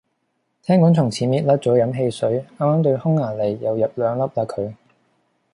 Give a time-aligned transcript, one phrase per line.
[0.63, 4.73] 聽講從此搣甩咗飲汽水，啱啱對匈牙利又入兩粒嘞佢